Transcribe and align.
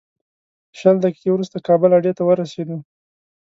شل 0.79 0.95
دقیقې 1.03 1.29
وروسته 1.33 1.57
کابل 1.67 1.91
اډې 1.97 2.11
ته 2.17 2.23
ورسېدو. 2.25 2.77